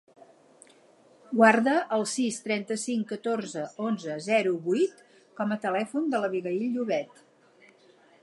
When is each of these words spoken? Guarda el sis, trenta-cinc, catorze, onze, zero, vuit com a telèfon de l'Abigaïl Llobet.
Guarda 1.41 1.75
el 1.97 2.05
sis, 2.11 2.39
trenta-cinc, 2.47 3.03
catorze, 3.11 3.67
onze, 3.89 4.15
zero, 4.29 4.55
vuit 4.71 5.05
com 5.41 5.53
a 5.57 5.61
telèfon 5.69 6.09
de 6.15 6.23
l'Abigaïl 6.25 6.65
Llobet. 6.79 7.25